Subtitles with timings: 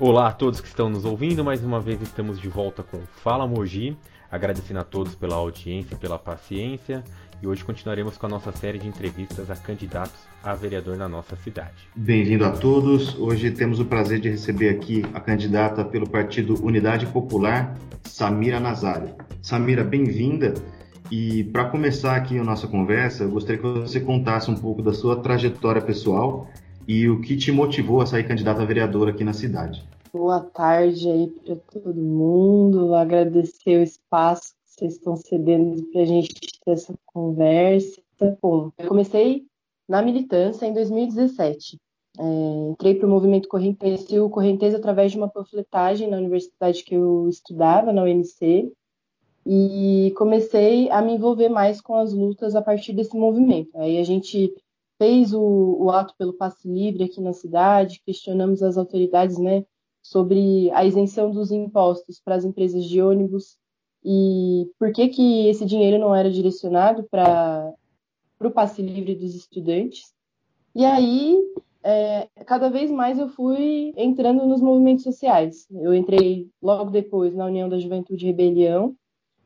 [0.00, 3.48] Olá a todos que estão nos ouvindo, mais uma vez estamos de volta com Fala
[3.48, 3.96] Mogi,
[4.30, 7.02] agradecendo a todos pela audiência, pela paciência,
[7.42, 11.34] e hoje continuaremos com a nossa série de entrevistas a candidatos a vereador na nossa
[11.34, 11.88] cidade.
[11.96, 13.18] Bem-vindo a todos.
[13.18, 19.16] Hoje temos o prazer de receber aqui a candidata pelo Partido Unidade Popular, Samira Nazário.
[19.42, 20.54] Samira, bem-vinda.
[21.10, 24.92] E para começar aqui a nossa conversa, eu gostaria que você contasse um pouco da
[24.92, 26.46] sua trajetória pessoal
[26.88, 29.86] e o que te motivou a sair candidata a vereadora aqui na cidade.
[30.18, 32.92] Boa tarde aí para todo mundo.
[32.92, 38.02] Agradecer o espaço que vocês estão cedendo para a gente ter essa conversa.
[38.42, 39.46] Bom, eu comecei
[39.88, 41.78] na militância em 2017.
[42.18, 42.22] É,
[42.68, 46.96] entrei para o movimento Correnteza, conheci o Correnteza através de uma panfletagem na universidade que
[46.96, 48.72] eu estudava, na UNC,
[49.46, 53.70] e comecei a me envolver mais com as lutas a partir desse movimento.
[53.78, 54.52] Aí a gente
[55.00, 59.64] fez o, o ato pelo passe livre aqui na cidade, questionamos as autoridades, né,
[60.08, 63.58] sobre a isenção dos impostos para as empresas de ônibus
[64.02, 67.74] e por que que esse dinheiro não era direcionado para
[68.40, 70.14] o passe livre dos estudantes.
[70.74, 71.36] E aí,
[71.82, 75.66] é, cada vez mais eu fui entrando nos movimentos sociais.
[75.70, 78.96] Eu entrei logo depois na União da Juventude Rebelião,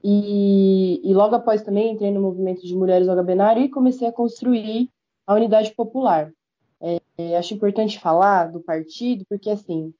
[0.05, 4.12] e, e, logo após também entrei no movimento de mulheres ao Gabenário e comecei a
[4.12, 4.91] construir
[5.25, 6.33] a unidade popular.
[6.81, 9.94] É, é, acho importante falar do partido, porque assim,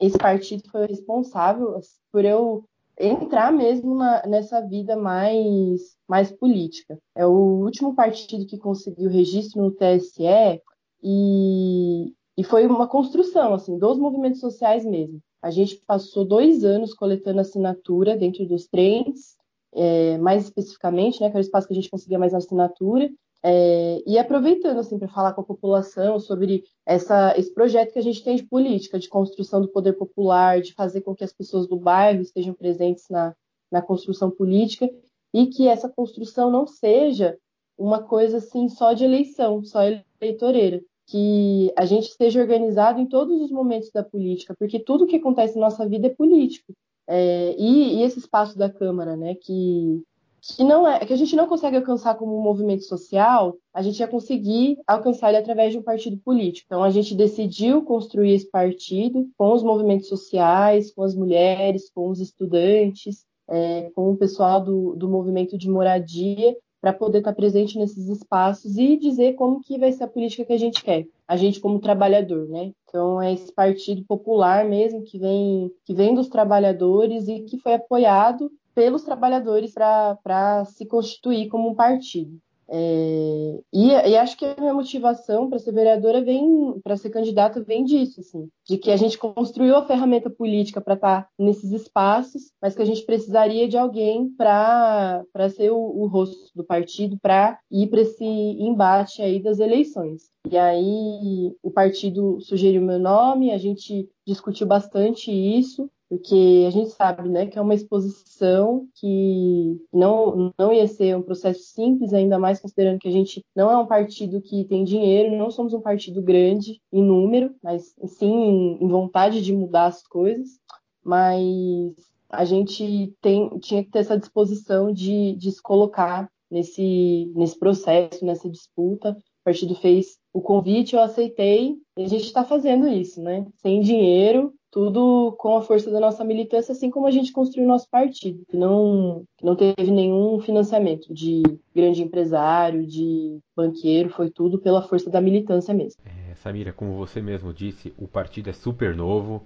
[0.00, 1.80] esse partido foi responsável
[2.12, 2.64] por eu
[2.98, 6.98] entrar mesmo na, nessa vida mais, mais política.
[7.14, 10.60] É o último partido que conseguiu registro no TSE
[11.02, 15.20] e, e foi uma construção assim dos movimentos sociais mesmo.
[15.40, 19.36] A gente passou dois anos coletando assinatura dentro dos trens
[19.72, 23.08] é, mais especificamente, né, que era o espaço que a gente conseguia mais assinatura,
[23.42, 28.02] é, e aproveitando assim para falar com a população sobre essa, esse projeto que a
[28.02, 31.66] gente tem de política, de construção do poder popular, de fazer com que as pessoas
[31.66, 33.34] do bairro estejam presentes na,
[33.70, 34.90] na construção política
[35.32, 37.38] e que essa construção não seja
[37.76, 39.80] uma coisa assim só de eleição, só
[40.20, 45.16] eleitoreira, que a gente esteja organizado em todos os momentos da política, porque tudo que
[45.16, 46.72] acontece na nossa vida é político.
[47.06, 50.02] É, e, e, esse espaço da Câmara, né, que,
[50.40, 54.00] que, não é, que a gente não consegue alcançar como um movimento social, a gente
[54.00, 56.66] ia conseguir alcançar ele através de um partido político.
[56.66, 62.08] Então, a gente decidiu construir esse partido com os movimentos sociais, com as mulheres, com
[62.08, 67.78] os estudantes, é, com o pessoal do, do movimento de moradia, para poder estar presente
[67.78, 71.36] nesses espaços e dizer como que vai ser a política que a gente quer, a
[71.36, 72.72] gente como trabalhador, né?
[72.88, 77.74] Então é esse partido popular mesmo que vem que vem dos trabalhadores e que foi
[77.74, 82.38] apoiado pelos trabalhadores para se constituir como um partido.
[82.70, 87.60] É, e, e, acho que a minha motivação para ser vereadora vem, para ser candidata,
[87.60, 91.72] vem disso, assim, de que a gente construiu a ferramenta política para estar tá nesses
[91.72, 95.24] espaços, mas que a gente precisaria de alguém para
[95.56, 100.30] ser o, o rosto do partido para ir para esse embate aí das eleições.
[100.48, 106.90] E aí o partido sugeriu meu nome, a gente discutiu bastante isso, porque a gente
[106.90, 112.38] sabe né, que é uma exposição que não, não ia ser um processo simples, ainda
[112.38, 115.80] mais considerando que a gente não é um partido que tem dinheiro, não somos um
[115.80, 120.58] partido grande em número, mas sim em vontade de mudar as coisas,
[121.04, 121.94] mas
[122.30, 128.24] a gente tem, tinha que ter essa disposição de, de se colocar nesse, nesse processo,
[128.24, 129.10] nessa disputa.
[129.10, 133.46] O partido fez o convite, eu aceitei, e a gente está fazendo isso, né?
[133.56, 137.68] Sem dinheiro, tudo com a força da nossa militância, assim como a gente construiu o
[137.68, 141.42] nosso partido, que não, que não teve nenhum financiamento de
[141.74, 146.00] grande empresário, de banqueiro, foi tudo pela força da militância mesmo.
[146.04, 149.42] É, Samira, como você mesmo disse, o partido é super novo.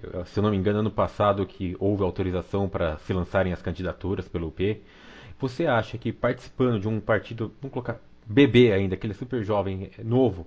[0.00, 3.60] Eu, se eu não me engano, ano passado que houve autorização para se lançarem as
[3.60, 4.80] candidaturas pelo UP.
[5.38, 10.46] Você acha que participando de um partido, vamos colocar bebê ainda, aquele super jovem novo,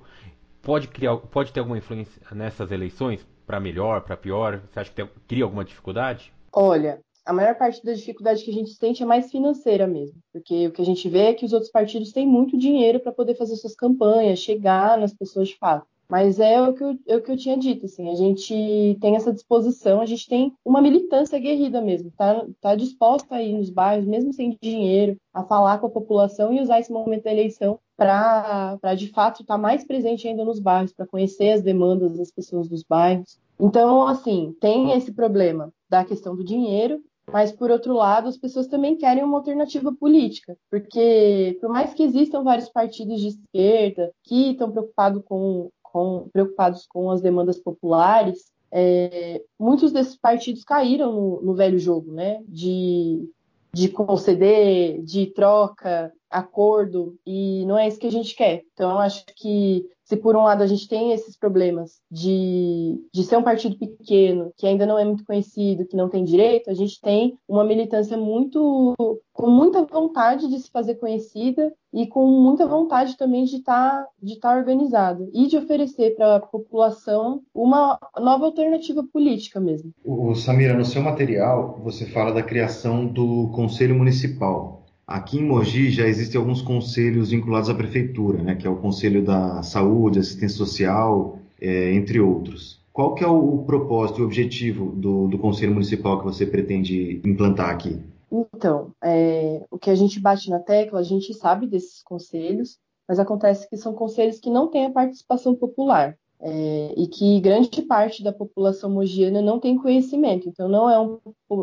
[0.62, 3.26] pode criar, pode ter alguma influência nessas eleições?
[3.46, 4.62] Para melhor, para pior?
[4.72, 6.34] Você acha que tem, cria alguma dificuldade?
[6.52, 10.68] Olha, a maior parte da dificuldade que a gente sente é mais financeira mesmo, porque
[10.68, 13.36] o que a gente vê é que os outros partidos têm muito dinheiro para poder
[13.36, 15.88] fazer suas campanhas, chegar nas pessoas de fato.
[16.08, 19.16] Mas é o, que eu, é o que eu tinha dito, assim, a gente tem
[19.16, 23.70] essa disposição, a gente tem uma militância aguerrida mesmo, tá, tá disposta a ir nos
[23.72, 27.80] bairros, mesmo sem dinheiro, a falar com a população e usar esse momento da eleição
[27.98, 32.32] para de fato estar tá mais presente ainda nos bairros, para conhecer as demandas das
[32.32, 33.40] pessoas dos bairros.
[33.60, 37.02] Então, assim, tem esse problema da questão do dinheiro,
[37.32, 42.04] mas por outro lado, as pessoas também querem uma alternativa política, porque por mais que
[42.04, 48.52] existam vários partidos de esquerda que estão preocupados com com, preocupados com as demandas populares,
[48.70, 52.44] é, muitos desses partidos caíram no, no velho jogo, né?
[52.50, 53.30] De,
[53.74, 58.64] de conceder, de troca, acordo, e não é isso que a gente quer.
[58.74, 63.38] Então, acho que se por um lado a gente tem esses problemas de, de ser
[63.38, 67.02] um partido pequeno, que ainda não é muito conhecido, que não tem direito, a gente
[67.02, 68.96] tem uma militância muito
[69.34, 74.08] com muita vontade de se fazer conhecida e com muita vontade também de estar tá,
[74.22, 79.92] de tá organizada e de oferecer para a população uma nova alternativa política mesmo.
[80.06, 84.85] O Samira, no seu material você fala da criação do Conselho Municipal.
[85.08, 89.24] Aqui em Mogi já existem alguns conselhos vinculados à prefeitura, né, que é o Conselho
[89.24, 92.84] da Saúde, Assistência Social, é, entre outros.
[92.92, 97.70] Qual que é o, propósito e objetivo do, do Conselho Municipal que você pretende implantar
[97.70, 98.02] aqui?
[98.32, 103.20] Então, é, o que a gente bate na tecla, a gente sabe desses conselhos, mas
[103.20, 108.24] acontece que são conselhos que não têm a participação popular é, e que grande parte
[108.24, 110.48] da população mogiana não tem conhecimento.
[110.50, 111.20] Então, não, é um,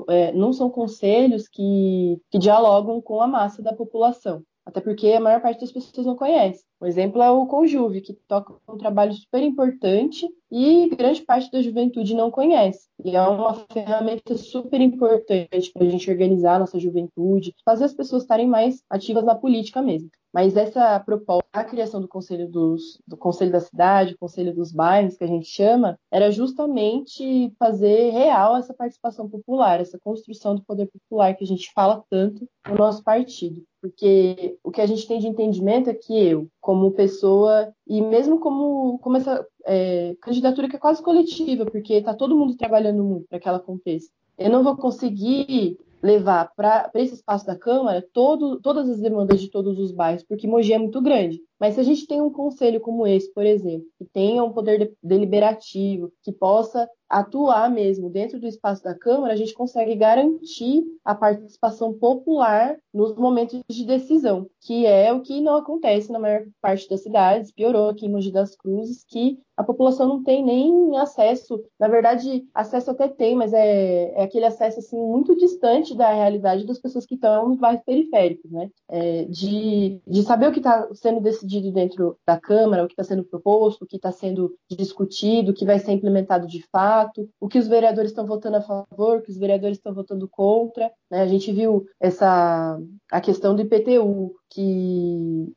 [0.08, 4.42] é, não são conselhos que, que dialogam com a massa da população.
[4.64, 6.64] Até porque a maior parte das pessoas não conhece.
[6.80, 11.60] Um exemplo é o Conjuve, que toca um trabalho super importante e grande parte da
[11.60, 12.88] juventude não conhece.
[13.04, 17.92] E é uma ferramenta super importante para a gente organizar a nossa juventude, fazer as
[17.92, 20.08] pessoas estarem mais ativas na política mesmo.
[20.32, 25.16] Mas essa proposta, a criação do conselho dos, do conselho da cidade, conselho dos bairros,
[25.16, 30.86] que a gente chama, era justamente fazer real essa participação popular, essa construção do poder
[30.86, 33.62] popular que a gente fala tanto no nosso partido.
[33.80, 38.38] Porque o que a gente tem de entendimento é que eu, como pessoa, e mesmo
[38.40, 43.26] como, como essa é, candidatura que é quase coletiva, porque está todo mundo trabalhando muito
[43.28, 44.08] para que ela aconteça,
[44.38, 49.50] eu não vou conseguir levar para esse espaço da Câmara todo, todas as demandas de
[49.50, 51.40] todos os bairros, porque Mogi é muito grande.
[51.60, 54.92] Mas se a gente tem um conselho como esse, por exemplo, que tenha um poder
[55.02, 61.14] deliberativo, que possa atuar mesmo dentro do espaço da Câmara, a gente consegue garantir a
[61.14, 66.88] participação popular nos momentos de decisão, que é o que não acontece na maior parte
[66.88, 71.62] das cidades, piorou aqui em Mogi das Cruzes, que a população não tem nem acesso,
[71.78, 76.66] na verdade, acesso até tem, mas é, é aquele acesso assim muito distante da realidade
[76.66, 78.70] das pessoas que estão nos bairros periféricos, né?
[78.88, 83.04] É, de, de saber o que está sendo decidido dentro da Câmara, o que está
[83.04, 87.01] sendo proposto, o que está sendo discutido, o que vai ser implementado de fato,
[87.40, 90.90] o que os vereadores estão votando a favor, o que os vereadores estão votando contra.
[91.10, 91.22] Né?
[91.22, 92.78] A gente viu essa
[93.10, 95.52] a questão do IPTU, que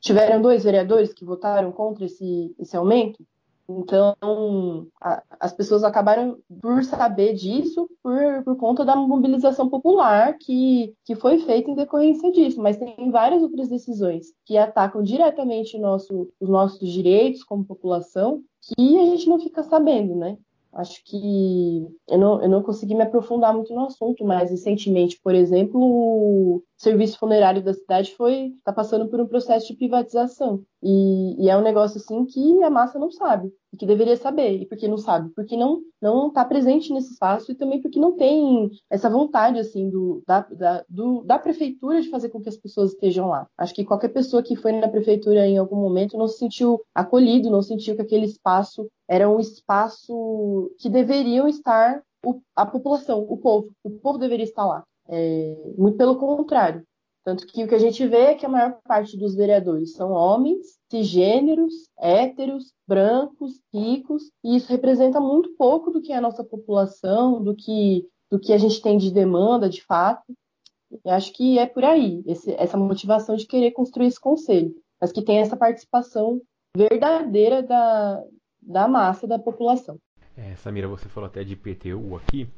[0.00, 3.24] tiveram dois vereadores que votaram contra esse, esse aumento.
[3.78, 10.92] Então, a, as pessoas acabaram por saber disso por, por conta da mobilização popular que,
[11.04, 12.60] que foi feita em decorrência disso.
[12.60, 18.98] Mas tem várias outras decisões que atacam diretamente nosso, os nossos direitos como população que
[18.98, 20.36] a gente não fica sabendo, né?
[20.72, 21.16] Acho que
[22.08, 27.18] eu não, eu não consegui me aprofundar muito no assunto, mas recentemente, por exemplo, serviço
[27.18, 30.62] funerário da cidade foi está passando por um processo de privatização.
[30.82, 34.62] E, e, é um negócio assim que a massa não sabe, e que deveria saber.
[34.62, 35.30] E por que não sabe?
[35.34, 39.90] Porque não não está presente nesse espaço e também porque não tem essa vontade assim
[39.90, 43.46] do da, da, do, da prefeitura de fazer com que as pessoas estejam lá.
[43.58, 47.50] Acho que qualquer pessoa que foi na prefeitura em algum momento não se sentiu acolhido,
[47.50, 53.36] não sentiu que aquele espaço era um espaço que deveriam estar o, a população, o
[53.36, 53.70] povo.
[53.84, 54.82] O povo deveria estar lá.
[55.10, 56.84] É, muito pelo contrário.
[57.22, 60.12] Tanto que o que a gente vê é que a maior parte dos vereadores são
[60.12, 66.42] homens, cisgêneros, héteros, brancos, ricos, e isso representa muito pouco do que é a nossa
[66.42, 70.32] população, do que, do que a gente tem de demanda, de fato.
[71.04, 75.12] Eu acho que é por aí, esse, essa motivação de querer construir esse conselho, mas
[75.12, 76.40] que tem essa participação
[76.74, 78.24] verdadeira da,
[78.62, 79.98] da massa da população.
[80.36, 82.48] É, Samira, você falou até de IPTU aqui,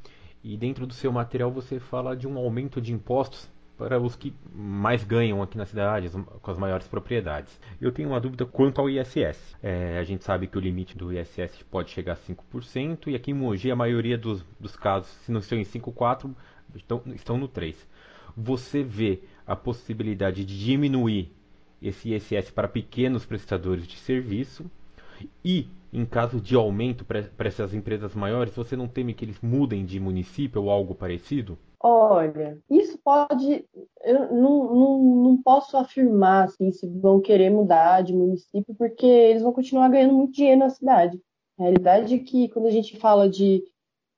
[0.45, 4.33] e dentro do seu material você fala de um aumento de impostos para os que
[4.55, 7.59] mais ganham aqui na cidade, com as maiores propriedades.
[7.81, 9.57] Eu tenho uma dúvida quanto ao ISS.
[9.63, 13.31] É, a gente sabe que o limite do ISS pode chegar a 5%, e aqui
[13.33, 16.35] em Mogi a maioria dos, dos casos, se não estão em 5,4%,
[16.77, 17.75] estão, estão no 3%.
[18.37, 21.33] Você vê a possibilidade de diminuir
[21.83, 24.71] esse ISS para pequenos prestadores de serviço
[25.45, 29.85] e em caso de aumento para essas empresas maiores, você não teme que eles mudem
[29.85, 31.59] de município ou algo parecido?
[31.79, 33.65] Olha, isso pode.
[34.05, 39.43] Eu não, não, não posso afirmar assim, se vão querer mudar de município, porque eles
[39.43, 41.21] vão continuar ganhando muito dinheiro na cidade.
[41.59, 43.63] A realidade é que quando a gente fala de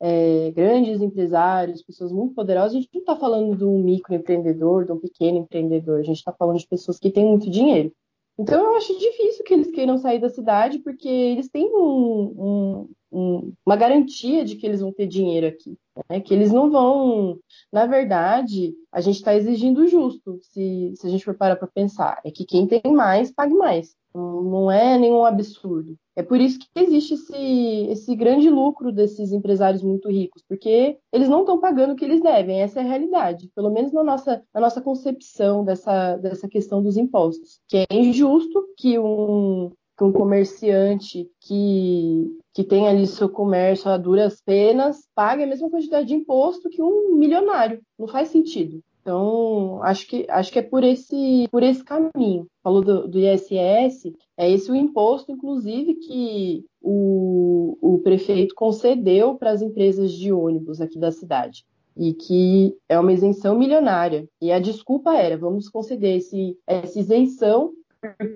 [0.00, 4.92] é, grandes empresários, pessoas muito poderosas, a gente não está falando de um microempreendedor, de
[4.92, 7.92] um pequeno empreendedor, a gente está falando de pessoas que têm muito dinheiro.
[8.38, 12.90] Então eu acho difícil que eles queiram sair da cidade, porque eles têm um, um,
[13.12, 15.78] um, uma garantia de que eles vão ter dinheiro aqui.
[16.08, 16.20] Né?
[16.20, 17.38] Que eles não vão.
[17.72, 22.20] Na verdade, a gente está exigindo justo, se, se a gente for parar para pensar.
[22.24, 23.94] É que quem tem mais, pague mais.
[24.14, 25.96] Não é nenhum absurdo.
[26.16, 31.28] É por isso que existe esse, esse grande lucro desses empresários muito ricos, porque eles
[31.28, 34.42] não estão pagando o que eles devem, essa é a realidade, pelo menos na nossa,
[34.54, 37.58] na nossa concepção dessa, dessa questão dos impostos.
[37.68, 43.96] Que é injusto que um, que um comerciante que, que tem ali seu comércio a
[43.96, 47.80] duras penas pague a mesma quantidade de imposto que um milionário.
[47.98, 48.80] Não faz sentido.
[49.04, 49.53] Então,
[49.84, 52.46] acho que, acho que é por esse, por esse caminho.
[52.62, 59.50] Falou do, do ISS, é esse o imposto, inclusive, que o, o prefeito concedeu para
[59.50, 61.64] as empresas de ônibus aqui da cidade
[61.96, 64.28] e que é uma isenção milionária.
[64.40, 67.72] E a desculpa era: vamos conceder esse, essa isenção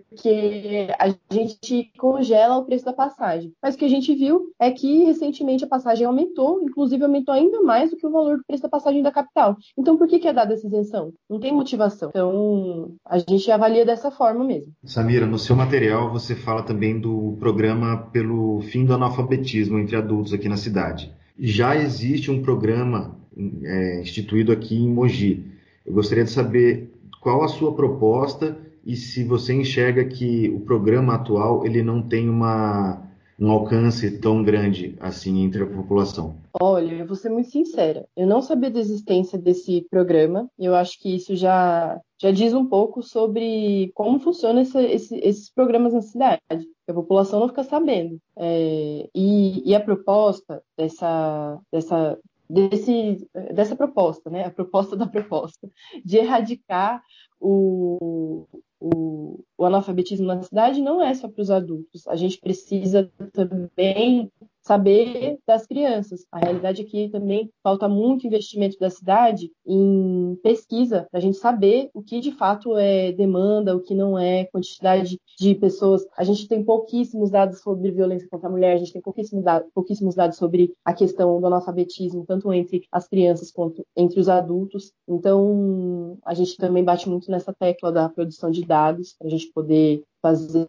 [0.09, 3.53] porque a gente congela o preço da passagem.
[3.63, 7.63] Mas o que a gente viu é que recentemente a passagem aumentou, inclusive aumentou ainda
[7.63, 9.57] mais do que o valor do preço da passagem da capital.
[9.77, 11.13] Então por que, que é dada essa isenção?
[11.29, 12.11] Não tem motivação.
[12.11, 14.73] Então a gente avalia dessa forma mesmo.
[14.85, 20.33] Samira, no seu material você fala também do programa pelo fim do analfabetismo entre adultos
[20.33, 21.13] aqui na cidade.
[21.39, 23.17] Já existe um programa
[23.63, 25.45] é, instituído aqui em Mogi.
[25.87, 31.15] Eu gostaria de saber qual a sua proposta e se você enxerga que o programa
[31.15, 33.03] atual ele não tem uma,
[33.39, 36.37] um alcance tão grande assim entre a população?
[36.61, 38.07] Olha, eu vou ser muito sincera.
[38.17, 40.51] Eu não sabia da existência desse programa.
[40.59, 45.51] Eu acho que isso já, já diz um pouco sobre como funcionam esse, esse, esses
[45.51, 46.41] programas na cidade.
[46.89, 48.19] A população não fica sabendo.
[48.37, 52.19] É, e, e a proposta dessa, dessa,
[52.49, 54.45] desse, dessa proposta, né?
[54.45, 55.69] A proposta da proposta,
[56.05, 57.03] de erradicar
[57.41, 58.47] o,
[58.81, 62.07] o, o analfabetismo na cidade não é só para os adultos.
[62.09, 64.31] A gente precisa também
[64.69, 66.27] saber das crianças.
[66.31, 71.39] A realidade é que também falta muito investimento da cidade em pesquisa, para a gente
[71.39, 76.07] saber o que de fato é demanda, o que não é, quantidade de pessoas.
[76.17, 79.71] A gente tem pouquíssimos dados sobre violência contra a mulher, a gente tem pouquíssimos dados,
[79.75, 84.93] pouquíssimos dados sobre a questão do analfabetismo, tanto entre as crianças quanto entre os adultos.
[85.09, 89.51] Então, a gente também bate muito nessa tecla da produção de dados, para a gente
[89.51, 90.69] poder fazer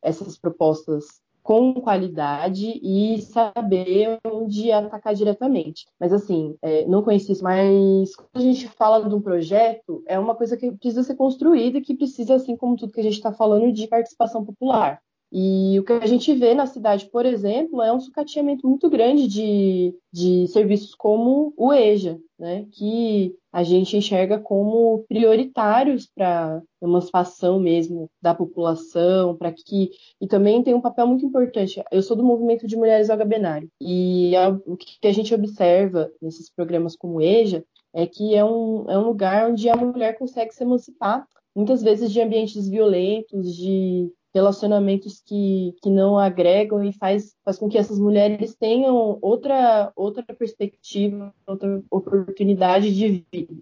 [0.00, 5.86] essas propostas com qualidade e saber onde atacar diretamente.
[5.98, 10.18] Mas assim, é, não conheci isso, mas quando a gente fala de um projeto, é
[10.18, 13.14] uma coisa que precisa ser construída e que precisa, assim como tudo que a gente
[13.14, 15.00] está falando, de participação popular.
[15.38, 19.28] E o que a gente vê na cidade, por exemplo, é um sucateamento muito grande
[19.28, 27.60] de, de serviços como o EJA, né, que a gente enxerga como prioritários para emancipação
[27.60, 31.84] mesmo da população, para que e também tem um papel muito importante.
[31.92, 36.48] Eu sou do movimento de mulheres algabenário e a, o que a gente observa nesses
[36.48, 37.62] programas como EJA
[37.94, 42.12] é que é um, é um lugar onde a mulher consegue se emancipar muitas vezes
[42.12, 47.98] de ambientes violentos, de relacionamentos que, que não agregam e faz, faz com que essas
[47.98, 53.54] mulheres tenham outra, outra perspectiva, outra oportunidade de vida.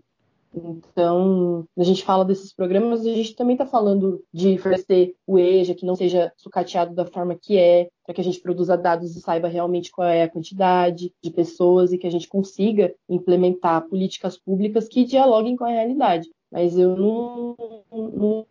[0.57, 5.75] Então, a gente fala desses programas, a gente também está falando de oferecer o EJA,
[5.75, 9.21] que não seja sucateado da forma que é, para que a gente produza dados e
[9.21, 14.39] saiba realmente qual é a quantidade de pessoas e que a gente consiga implementar políticas
[14.39, 17.57] públicas que dialoguem com a realidade mas eu não,
[17.91, 18.47] não,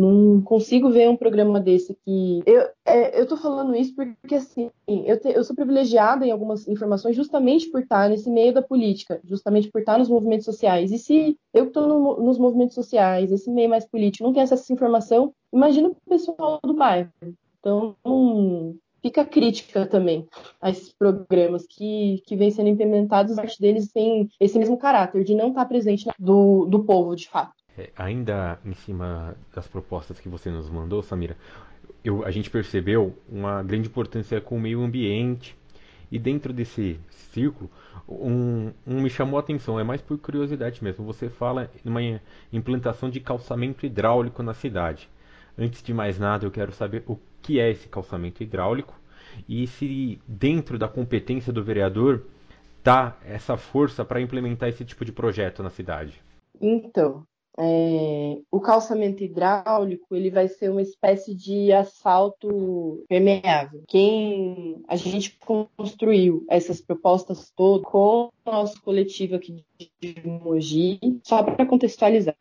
[0.00, 2.42] não, consigo ver um programa desse que.
[2.46, 6.66] Eu, é, eu tô falando isso porque, assim, eu, te, eu sou privilegiada em algumas
[6.66, 10.90] informações justamente por estar nesse meio da política, justamente por estar nos movimentos sociais.
[10.90, 14.42] E se eu que estou no, nos movimentos sociais, esse meio mais político, não tem
[14.42, 17.10] acesso a essa informação, imagina o pessoal do bairro.
[17.58, 17.94] Então,
[19.02, 20.26] fica crítica também
[20.60, 25.34] a esses programas que, que vêm sendo implementados, parte deles tem esse mesmo caráter de
[25.34, 27.59] não estar presente do, do povo, de fato.
[27.80, 31.34] É, ainda em cima das propostas que você nos mandou, Samira,
[32.04, 35.56] eu, a gente percebeu uma grande importância com o meio ambiente
[36.12, 37.00] e dentro desse
[37.32, 37.70] círculo,
[38.06, 41.06] um, um, me chamou a atenção, é mais por curiosidade mesmo.
[41.06, 42.20] Você fala em uma
[42.52, 45.08] implantação de calçamento hidráulico na cidade.
[45.56, 48.94] Antes de mais nada, eu quero saber o que é esse calçamento hidráulico
[49.48, 52.26] e se dentro da competência do vereador
[52.78, 56.20] está essa força para implementar esse tipo de projeto na cidade.
[56.60, 57.24] Então,
[57.62, 63.82] é, o calçamento hidráulico ele vai ser uma espécie de asfalto permeável.
[63.86, 69.62] Quem a gente construiu essas propostas todas com o nosso coletivo aqui
[70.00, 72.34] de Mogi, só para contextualizar,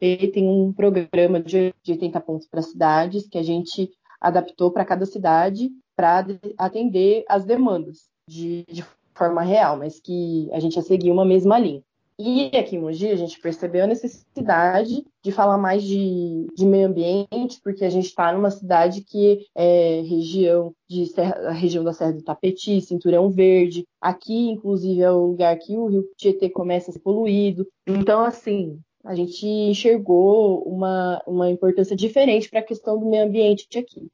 [0.00, 5.70] tem um programa de 80 pontos para cidades que a gente adaptou para cada cidade
[5.94, 6.24] para
[6.56, 8.84] atender as demandas de, de
[9.14, 11.82] forma real, mas que a gente ia seguir uma mesma linha.
[12.20, 16.88] E aqui em Mogi a gente percebeu a necessidade de falar mais de, de meio
[16.88, 22.14] ambiente, porque a gente está numa cidade que é região de Serra, região da Serra
[22.14, 23.86] do Tapeti, Cinturão Verde.
[24.00, 27.64] Aqui, inclusive, é o lugar que o rio Tietê começa a ser poluído.
[27.86, 33.78] Então, assim, a gente enxergou uma, uma importância diferente para a questão do meio ambiente
[33.78, 34.08] aqui.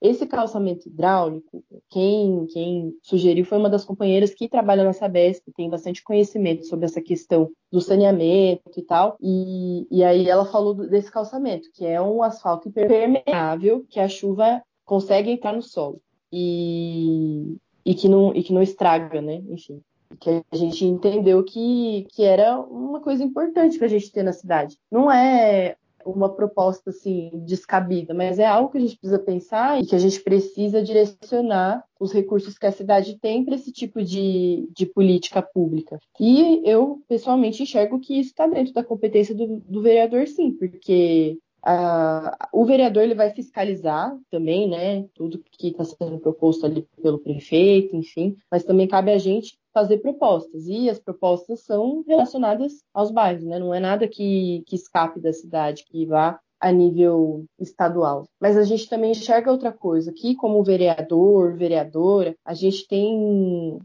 [0.00, 5.68] Esse calçamento hidráulico, quem, quem sugeriu foi uma das companheiras que trabalha na Sabesp, tem
[5.68, 9.16] bastante conhecimento sobre essa questão do saneamento e tal.
[9.20, 14.62] E, e aí ela falou desse calçamento, que é um asfalto impermeável que a chuva
[14.84, 16.00] consegue entrar no solo
[16.32, 19.42] e, e, que, não, e que não estraga, né?
[19.48, 19.82] Enfim
[20.20, 24.32] que a gente entendeu que, que era uma coisa importante para a gente ter na
[24.32, 24.78] cidade.
[24.90, 29.86] Não é uma proposta assim descabida, mas é algo que a gente precisa pensar e
[29.86, 34.68] que a gente precisa direcionar os recursos que a cidade tem para esse tipo de,
[34.72, 35.98] de política pública.
[36.18, 41.38] E eu, pessoalmente, enxergo que isso está dentro da competência do, do vereador, sim, porque
[41.66, 47.18] Uh, o vereador ele vai fiscalizar também, né, tudo que está sendo proposto ali pelo
[47.18, 53.12] prefeito, enfim, mas também cabe a gente fazer propostas e as propostas são relacionadas aos
[53.12, 58.28] bairros, né, não é nada que, que escape da cidade, que vá a nível estadual.
[58.40, 63.78] Mas a gente também enxerga outra coisa, que como vereador, vereadora, a gente tem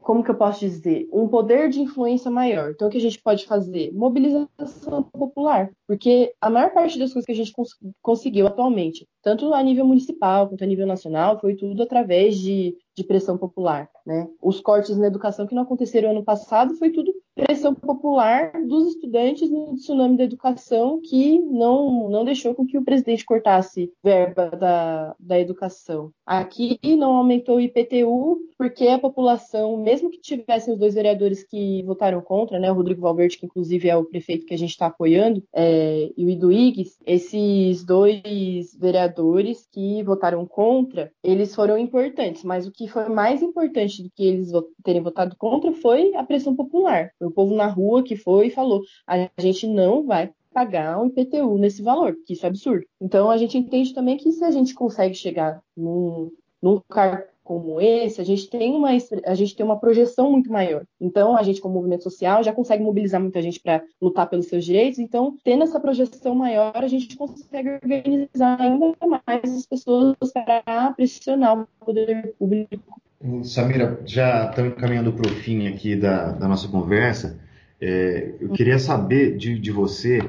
[0.00, 2.70] como que eu posso dizer, um poder de influência maior.
[2.70, 3.92] Então, o que a gente pode fazer?
[3.92, 9.52] Mobilização popular, porque a maior parte das coisas que a gente cons conseguiu atualmente, tanto
[9.52, 13.88] a nível municipal quanto a nível nacional, foi tudo através de, de pressão popular.
[14.06, 14.28] Né?
[14.40, 19.50] Os cortes na educação que não aconteceram ano passado foi tudo pressão popular dos estudantes
[19.50, 25.14] no tsunami da educação que não, não deixou com que o presidente cortasse verba da,
[25.18, 26.10] da educação.
[26.24, 31.82] Aqui não aumentou o IPTU porque a população, mesmo que tivessem os dois vereadores que
[31.82, 34.86] votaram contra, né, o Rodrigo Valverde, que inclusive é o prefeito que a gente está
[34.86, 42.66] apoiando, é, e o Iduígues, esses dois vereadores que votaram contra, eles foram importantes, mas
[42.66, 44.50] o que foi mais importante do que eles
[44.82, 48.82] terem votado contra foi a pressão popular o povo na rua que foi e falou:
[49.06, 52.86] a gente não vai pagar um IPTU nesse valor, que isso é absurdo.
[53.00, 56.30] Então a gente entende também que se a gente consegue chegar num,
[56.62, 58.88] num cargo como esse, a gente tem uma
[59.26, 60.84] a gente tem uma projeção muito maior.
[60.98, 64.64] Então, a gente como movimento social já consegue mobilizar muita gente para lutar pelos seus
[64.64, 64.98] direitos.
[64.98, 71.60] Então, tendo essa projeção maior, a gente consegue organizar ainda mais as pessoas para pressionar
[71.60, 73.00] o poder público
[73.42, 77.40] Samira, já estamos caminhando para o fim aqui da, da nossa conversa.
[77.80, 80.20] É, eu queria saber de, de você,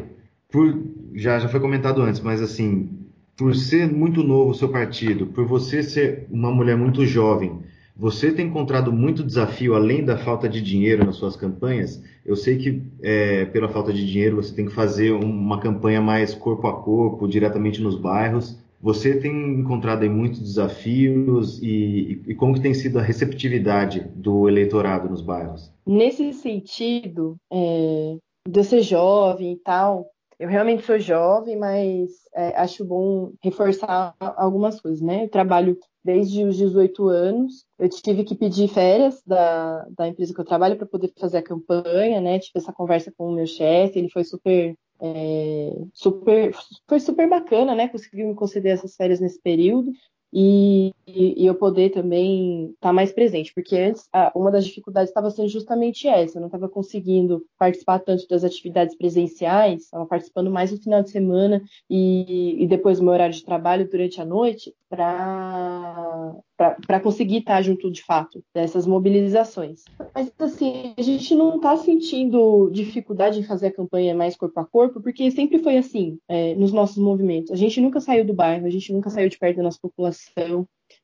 [0.49, 0.81] por,
[1.13, 2.89] já, já foi comentado antes, mas assim,
[3.35, 7.59] por ser muito novo o seu partido, por você ser uma mulher muito jovem,
[7.97, 12.01] você tem encontrado muito desafio além da falta de dinheiro nas suas campanhas?
[12.25, 16.33] Eu sei que é, pela falta de dinheiro você tem que fazer uma campanha mais
[16.33, 18.57] corpo a corpo, diretamente nos bairros.
[18.85, 24.47] Você tem encontrado aí muitos desafios e, e, como que tem sido a receptividade do
[24.47, 25.73] eleitorado nos bairros?
[25.87, 28.17] Nesse sentido, é,
[28.47, 30.05] de eu ser jovem e tal,
[30.39, 35.23] eu realmente sou jovem, mas é, acho bom reforçar algumas coisas, né?
[35.23, 37.65] Eu trabalho desde os 18 anos.
[37.79, 41.43] Eu tive que pedir férias da, da empresa que eu trabalho para poder fazer a
[41.43, 42.37] campanha, né?
[42.37, 46.55] Tive essa conversa com o meu chefe, ele foi super é, super,
[46.87, 47.87] foi super bacana, né?
[47.87, 49.91] Conseguiu me conceder essas férias nesse período
[50.37, 55.31] e, e, eu poder também estar tá mais presente, porque antes uma das dificuldades estava
[55.31, 60.73] sendo justamente essa, eu não estava conseguindo participar tanto das atividades presenciais, estava participando mais
[60.73, 64.73] no final de semana e, e depois do meu horário de trabalho durante a noite
[64.89, 69.83] para conseguir estar junto de fato dessas mobilizações.
[70.13, 74.65] Mas assim, a gente não está sentindo dificuldade em fazer a campanha mais corpo a
[74.65, 77.51] corpo, porque sempre foi assim é, nos nossos movimentos.
[77.51, 80.24] A gente nunca saiu do bairro, a gente nunca saiu de perto da nossa população.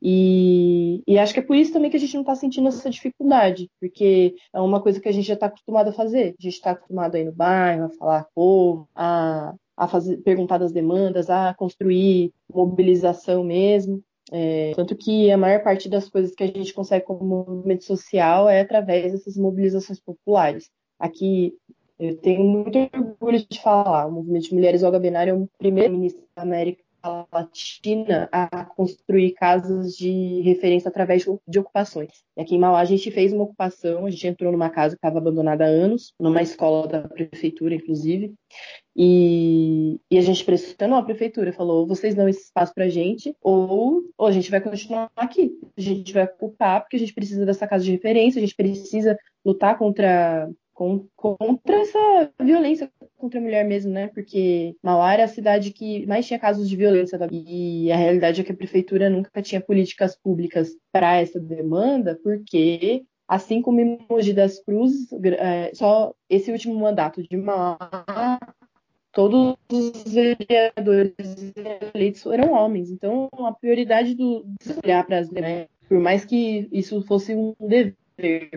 [0.01, 2.89] E, e acho que é por isso também que a gente não está sentindo essa
[2.89, 6.35] dificuldade, porque é uma coisa que a gente já está acostumado a fazer.
[6.39, 9.87] A gente está acostumado a ir no bairro, a falar com o povo, a, a
[9.87, 14.03] fazer, perguntar das demandas, a construir mobilização mesmo.
[14.31, 18.47] É, tanto que a maior parte das coisas que a gente consegue como movimento social
[18.47, 20.69] é através dessas mobilizações populares.
[20.97, 21.53] Aqui
[21.99, 25.93] eu tenho muito orgulho de falar, o movimento de mulheres Olga Benário é o primeiro
[25.93, 26.81] ministro da América
[27.31, 32.23] Latina a construir casas de referência através de ocupações.
[32.37, 34.99] E aqui em Mauá a gente fez uma ocupação, a gente entrou numa casa que
[34.99, 38.33] estava abandonada há anos, numa escola da prefeitura, inclusive,
[38.95, 43.35] e, e, a gente pressionou a prefeitura, falou: vocês dão esse espaço para a gente,
[43.41, 45.57] ou, ou a gente vai continuar aqui.
[45.77, 49.17] A gente vai ocupar, porque a gente precisa dessa casa de referência, a gente precisa
[49.45, 50.49] lutar contra
[51.15, 54.07] contra essa violência contra a mulher mesmo, né?
[54.07, 58.43] Porque Mauá era a cidade que mais tinha casos de violência e a realidade é
[58.43, 64.33] que a prefeitura nunca tinha políticas públicas para essa demanda, porque assim como em Mogi
[64.33, 65.07] das Cruzes,
[65.39, 68.39] é, só esse último mandato de Mauá
[69.13, 71.13] todos os vereadores
[71.93, 72.89] eleitos foram homens.
[72.89, 74.45] Então, a prioridade do
[74.83, 75.67] olhar para as né?
[75.87, 77.95] por mais que isso fosse um dever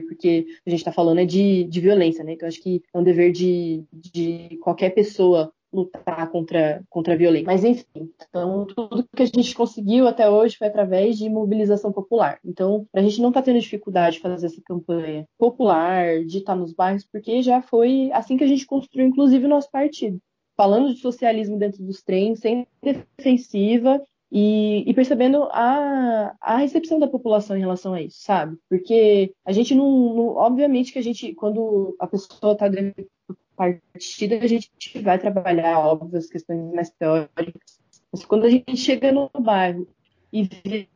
[0.07, 2.33] porque a gente está falando é de, de violência, né?
[2.33, 7.46] Então acho que é um dever de, de qualquer pessoa lutar contra, contra a violência.
[7.46, 12.38] Mas enfim, então tudo que a gente conseguiu até hoje foi através de mobilização popular.
[12.44, 16.72] Então a gente não está tendo dificuldade de fazer essa campanha popular, de estar nos
[16.72, 20.18] bairros, porque já foi assim que a gente construiu, inclusive, o nosso partido.
[20.57, 24.00] Falando de socialismo dentro dos trens, sem defensiva
[24.37, 28.59] e, e, percebendo a, a recepção da população em relação a isso, sabe?
[28.68, 33.38] Porque a gente não, não obviamente que a gente, quando a pessoa está dentro do
[33.55, 37.79] partido, a gente vai trabalhar, óbvio, as questões mais teóricas,
[38.11, 39.87] mas quando a gente chega no bairro
[40.35, 40.51] e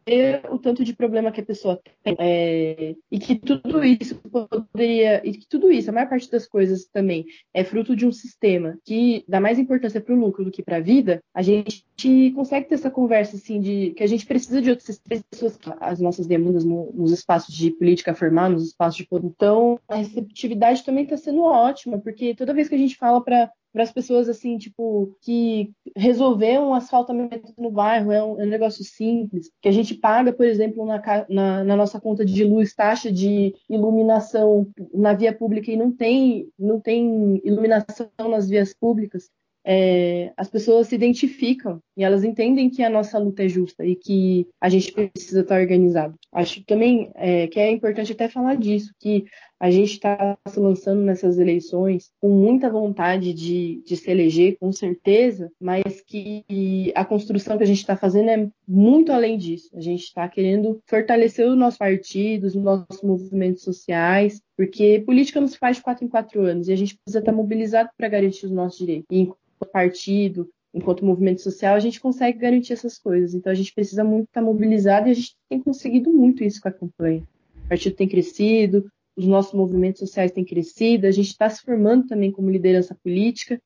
[0.05, 5.25] ver o tanto de problema que a pessoa tem é, e que tudo isso poderia
[5.25, 7.25] e que tudo isso a maior parte das coisas também
[7.55, 10.79] é fruto de um sistema que dá mais importância para o lucro do que para
[10.79, 14.71] a vida a gente consegue ter essa conversa assim de que a gente precisa de
[14.71, 19.79] outras pessoas as nossas demandas no, nos espaços de política formal nos espaços de então
[19.87, 23.83] a receptividade também está sendo ótima porque toda vez que a gente fala para para
[23.83, 28.85] as pessoas assim, tipo, que resolver um asfaltamento no bairro é um, é um, negócio
[28.85, 33.13] simples, que a gente paga, por exemplo, na, na, na, nossa conta de luz, taxa
[33.13, 39.31] de iluminação na via pública e não tem, não tem iluminação nas vias públicas
[39.71, 43.97] é, as pessoas se identificam e elas entendem que a nossa luta é justa e
[43.97, 46.15] que a gente precisa estar organizado.
[46.33, 49.25] Acho também é, que é importante até falar disso, que
[49.59, 54.71] a gente está se lançando nessas eleições com muita vontade de, de se eleger, com
[54.71, 59.69] certeza, mas que a construção que a gente está fazendo é muito além disso.
[59.75, 65.49] A gente está querendo fortalecer o nosso partido, os nossos movimentos sociais, porque política não
[65.49, 68.47] se faz de quatro em quatro anos e a gente precisa estar mobilizado para garantir
[68.47, 69.07] os nossos direitos.
[69.11, 69.29] E
[69.73, 73.35] partido, enquanto movimento social, a gente consegue garantir essas coisas.
[73.35, 76.69] Então a gente precisa muito estar mobilizado e a gente tem conseguido muito isso com
[76.69, 77.23] a campanha.
[77.65, 82.07] O partido tem crescido, os nossos movimentos sociais têm crescido, a gente está se formando
[82.07, 83.61] também como liderança política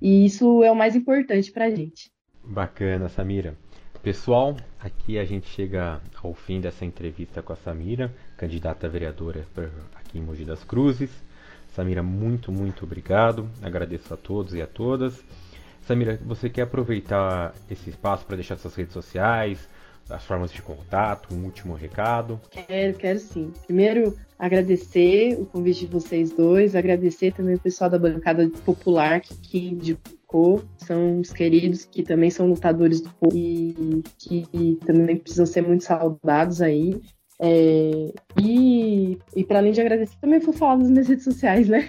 [0.00, 2.10] e isso é o mais importante para a gente.
[2.44, 3.56] Bacana, Samira.
[4.02, 9.44] Pessoal, aqui a gente chega ao fim dessa entrevista com a Samira, candidata a vereadora
[9.94, 11.10] aqui em Mogi das Cruzes.
[11.74, 13.48] Samira, muito, muito obrigado.
[13.62, 15.22] Agradeço a todos e a todas.
[15.86, 19.68] Samira, você quer aproveitar esse espaço para deixar suas redes sociais,
[20.08, 22.40] as formas de contato, um último recado?
[22.50, 23.52] Quero, quero sim.
[23.66, 29.34] Primeiro, agradecer o convite de vocês dois, agradecer também o pessoal da bancada popular que,
[29.36, 35.46] que indicou, são os queridos que também são lutadores do povo e que também precisam
[35.46, 37.00] ser muito saudados aí.
[37.42, 41.88] É, e e para além de agradecer, também vou falar nas minhas redes sociais, né?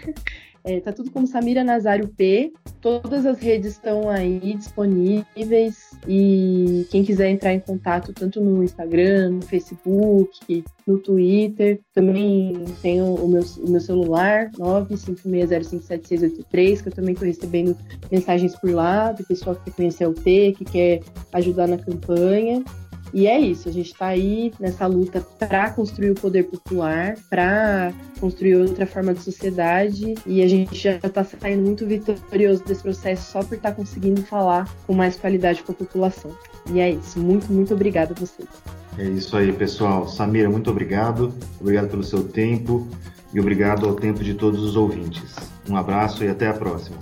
[0.63, 2.53] É, tá tudo como Samira Nazário P.
[2.79, 9.31] Todas as redes estão aí disponíveis e quem quiser entrar em contato tanto no Instagram,
[9.31, 17.13] no Facebook, no Twitter, também tenho o meu, o meu celular 956057683, que eu também
[17.13, 17.77] estou recebendo
[18.11, 21.01] mensagens por lá do pessoal que quer conhecer o P, que quer
[21.33, 22.63] ajudar na campanha.
[23.13, 27.93] E é isso, a gente está aí nessa luta para construir o poder popular, para
[28.19, 33.31] construir outra forma de sociedade, e a gente já está saindo muito vitorioso desse processo
[33.31, 36.31] só por estar tá conseguindo falar com mais qualidade com a população.
[36.71, 38.49] E é isso, muito, muito obrigada a vocês.
[38.97, 40.07] É isso aí, pessoal.
[40.07, 41.33] Samira, muito obrigado.
[41.59, 42.87] Obrigado pelo seu tempo
[43.33, 45.35] e obrigado ao tempo de todos os ouvintes.
[45.69, 46.97] Um abraço e até a próxima.